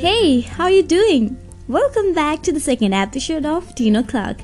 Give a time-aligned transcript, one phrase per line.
[0.00, 1.36] Hey, how are you doing?
[1.68, 4.40] Welcome back to the second episode of Teen O'Clock,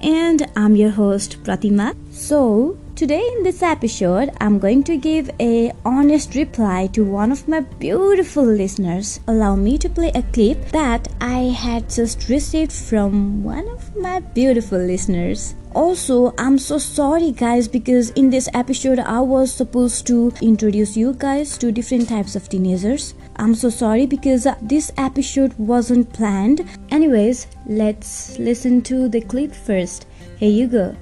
[0.00, 1.96] and I'm your host Pratima.
[2.20, 7.48] So, today in this episode, I'm going to give a honest reply to one of
[7.48, 9.20] my beautiful listeners.
[9.26, 14.20] Allow me to play a clip that I had just received from one of my
[14.20, 15.54] beautiful listeners.
[15.74, 21.14] Also, I'm so sorry, guys, because in this episode, I was supposed to introduce you
[21.14, 23.14] guys to different types of teenagers.
[23.36, 26.68] I'm so sorry because this episode wasn't planned.
[26.90, 30.06] Anyways, let's listen to the clip first.
[30.36, 30.94] Here you go.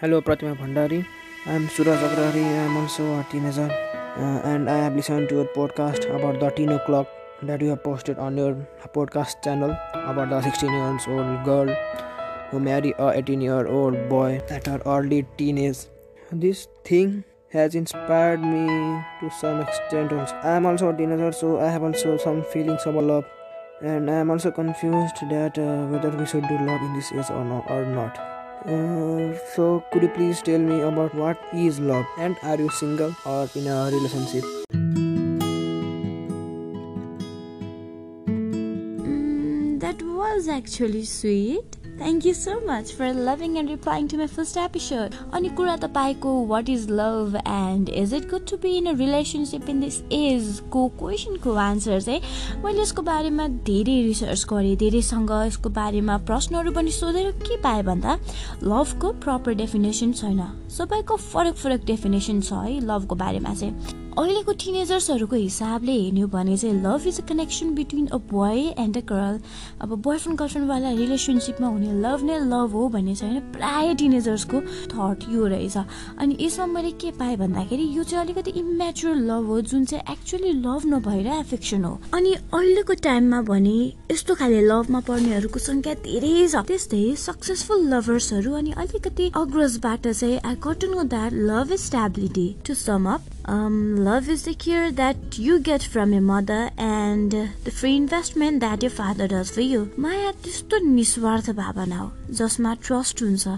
[0.00, 1.04] Hello, Pratima Bhandari.
[1.44, 2.42] I'm Suraj Agrari.
[2.58, 3.68] I'm also a teenager,
[4.16, 7.08] uh, and I have listened to your podcast about the teen o'clock
[7.42, 8.54] that you have posted on your
[8.94, 11.74] podcast channel about the 16 years old girl
[12.52, 15.82] who marry a 18 year old boy at her early teenage.
[16.30, 18.64] This thing has inspired me
[19.18, 20.12] to some extent.
[20.12, 20.36] Also.
[20.44, 23.24] I am also a teenager, so I have also some feelings about love,
[23.82, 27.30] and I am also confused that uh, whether we should do love in this age
[27.30, 27.68] or not.
[27.68, 28.37] Or not.
[28.64, 33.14] Uh, so could you please tell me about what is love and are you single
[33.24, 34.44] or in a relationship
[38.28, 41.77] Mm, that was actually sweet.
[41.98, 46.34] Thank you so much for loving and replying to my first episode अनि कुरा तपाईँको
[46.46, 50.86] what is love and is it good to be in a relationship in this एजको
[50.98, 57.30] क्वेसनको answer चाहिँ मैले यसको बारेमा धेरै रिसर्च गरेँ धेरैसँग यसको बारेमा प्रश्नहरू पनि सोधेर
[57.42, 58.18] के पाएँ भन्दा
[58.62, 65.36] लभको प्रपर डेफिनेसन छैन। सबैको फरक फरक डेफिनेसन छ है लभको बारेमा चाहिँ। अहिलेको टिनेजर्सहरूको
[65.36, 69.38] हिसाबले हेर्ने भने चाहिँ love is a connection between a boy and a girl
[69.82, 74.60] अब बोयफ्रेन्ड गर्लफ्रेन्डवाला रिलेसनसिपमा हुने लभ नै लभ हो भन्ने चाहिँ होइन प्रायः टिनेजर्सको
[74.94, 75.76] थट यो रहेछ।
[76.18, 80.52] अनि यसमा मैले के पाएँ भन्दाखेरि यो चाहिँ अलिकति इमेचुर लभ हो जुन चाहिँ एक्चुली
[80.66, 83.78] लभ नभएर एफेक्सन हो। अनि अहिलेको टाइममा भने
[84.10, 90.62] यस्तो खाले लभमा पर्नेहरूको सङ्ख्या धेरै छ। त्यस्तै सक्सेसफुल लभर्सहरू अनि अलिकति अग्रजबाट चाहिँ I
[90.68, 95.58] got that love is stability to sum up Um, love is the cure that you
[95.58, 97.32] get from your mother and
[97.64, 99.86] the free investment that your father does for you.
[99.98, 102.10] माया त्यस्तो निस्वार्थ भावना हो
[102.40, 103.48] जसमा ट्रस्ट हुन्छ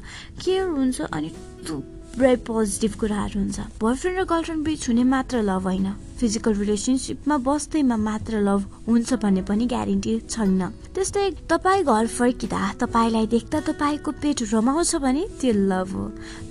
[0.45, 1.31] care हुन्छ अनि
[1.69, 5.89] थुप्रै पोजिटिभ कुराहरू हुन्छ। बोयफ्रेन्ड र गर्लफ्रेन्ड बिच हुने मात्र लभ होइन।
[6.21, 10.63] फिजिकल रिलेसनसिपमा बस्दैमा मात्र लभ हुन्छ भन्ने पनि ग्यारेन्टी छैन।
[10.95, 16.05] त्यस्तै तपाईँ घर फर्किँदा तपाईँलाई देख्दा तपाईँको पेट रमाउँछ भने त्यो लभ हो।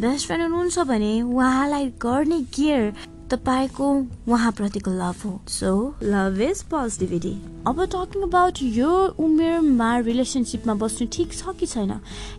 [0.04, 2.84] बेस्ट फ्रेन्ड हुनुहुन्छ भने उहाँलाई गर्ने केयर
[3.32, 3.88] तपाईँको
[4.28, 5.72] उहाँप्रतिको लभ हो। सो
[6.04, 7.34] लभ इज पोजिटिभिटी
[7.68, 11.92] अब टकिङ अबाउट यो उमेरमा रिलेसनसिपमा बस्नु ठिक छ कि छैन?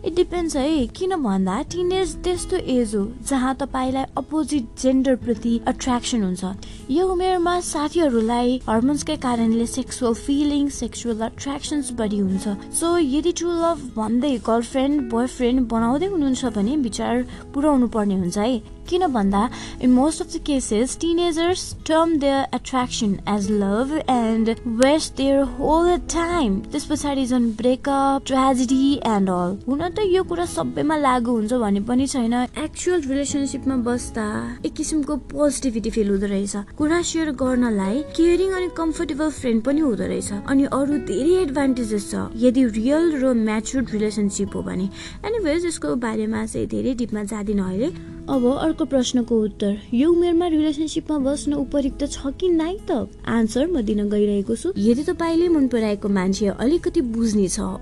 [0.05, 6.43] इट डिपेन्ड्स है किन भन्दा टिनेज त्यस्तो एज हो जहाँ तपाईँलाई अपोजिट जेन्डरप्रति एट्र्याक्सन हुन्छ।
[6.91, 12.55] यो उमेरमा साथीहरूलाई हर्मोन्सकै कारणले सेक्सुअल फिलिङ सेक्सुअल एट्र्याक्सन्स बढी हुन्छ?
[12.79, 18.61] सो यदि ट्रु लभ भन्दै गर्लफ्रेन्ड बोयफ्रेन्ड बनाउँदै हुनुहुन्छ भने विचार पुऱ्याउनु पर्ने हुन्छ है।
[18.89, 19.41] किन भन्दा
[19.83, 24.49] in most of the cases teenagers term their attraction as love and
[24.83, 30.45] waste their whole time त्यस पछाडि झन् ब्रेकअप ट्रेजेडी एन्ड अल हुन त यो कुरा
[30.55, 32.33] सबैमा लागु हुन्छ भने पनि छैन।
[32.65, 34.27] एक्चुअल रिलेसनसिपमा बस्दा
[34.65, 40.05] एक किसिमको पोजिटिभिटी फिल हुँदो रहेछ। कुरा सेयर गर्नलाई केयरिङ अनि कम्फर्टेबल फ्रेन्ड पनि हुँदो
[40.11, 44.89] रहेछ। अनि अरू धेरै एडभान्टेजेस छ। यदि रियल र म्याचुर रिलेसनसिप हो भने।
[45.21, 47.89] एनिवेज यसको बारेमा चाहिँ धेरै डिपमा जाँदिन अहिले।
[48.25, 53.05] अब अर्को प्रश्नको उत्तर। यो उमेरमा रिलेसनसिपमा बस्न उपयुक्त छ कि नाइ त?
[53.29, 57.77] आन्सर म दिन गइरहेको छु। यदि तपाईँले मन पराएको मान्छे अलिकति बुझ्ने छ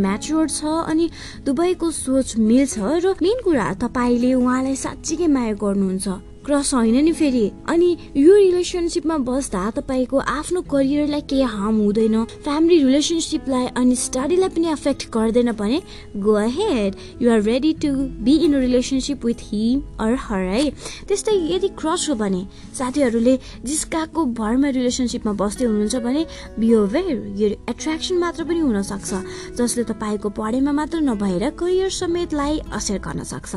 [0.00, 1.10] म्याच्योर छ अनि
[1.44, 7.50] दुवैको सोच मिल्छ र मेन कुरा तपाईँले उहाँलाई साँच्चीकै माया गर्नुहुन्छ। क्रस होइन नि फेरि।
[7.68, 14.70] अनि यो रिलेसनसिपमा बस्दा तपाईँको आफ्नो करियरलाई केही हार्म हुँदैन फ्यामिली रिलेसनसिपलाई अनि स्टडीलाई पनि
[14.72, 15.80] एफेक्ट गर्दैन भने
[16.16, 17.92] go ahead you are ready to
[18.24, 20.70] be in relationship with him or her है।
[21.08, 22.42] त्यस्तै यदि क्रस हो भने
[22.78, 26.24] साथीहरूले जिस्काको भरमा रिलेसनसिपमा बस्दै हुनुहुन्छ भने
[26.58, 29.20] बिहेभियर यो एट्र्याक्सन मात्र पनि हुनसक्छ
[29.60, 33.52] जसले तपाईँको पढाइमा मात्र नभएर करियर समेतलाई असर गर्न सक्छ।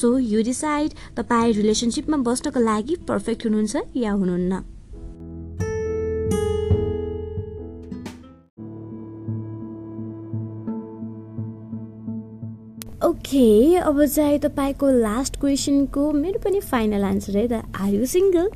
[0.00, 4.62] सो यु डिसाइड तपाईँ रिलेसनसिपमा बस्नको लागि पर्फेक्ट हुनुहुन्छ या हुनुहुन्न?
[13.04, 18.48] ओके अब चाहिँ तपाईँको लास्ट क्वेसनको मेरो पनि फाइनल आन्सर है त। आर यु सिङ्गल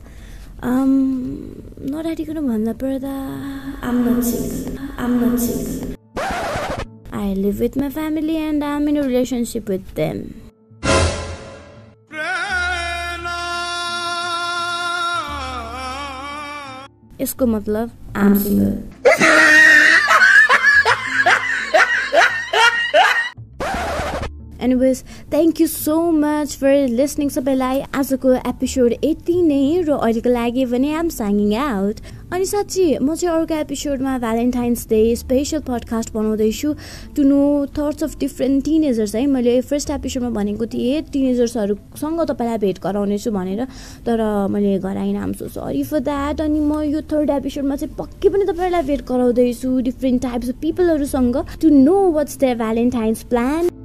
[1.92, 3.14] नराटिकन भन्दा पर्दा
[7.18, 10.22] I live with my family and am in relationship with them
[17.20, 17.90] यसको मतलब
[24.60, 30.64] anyways thank you so much for listening सबैलाई आजको एपिसोड यति नै र अहिलेको लागि
[30.72, 32.00] भने आम साइङिङ आउट
[32.32, 36.72] अनि साँच्ची म चाहिँ अर्को एपिसोडमा भ्यालेन्टाइन्स डे स्पेसल पडकास्ट बनाउँदैछु।
[37.16, 37.40] To know
[37.72, 43.64] thoughts of different teenagers है। मैले फर्स्ट एपिसोडमा भनेको थिएँ टिनेजर्सहरूसँग तपाईँलाई भेट गराउनेछु भनेर
[44.06, 44.20] तर
[44.50, 48.44] मैले गराइनँ um so sorry for that अनि म यो थर्ड एपिसोडमा चाहिँ पक्कै पनि
[48.52, 53.77] तपाईँलाई भेट गराउँदैछु different types of पिपलहरूसँग to know what's the Valentine's plan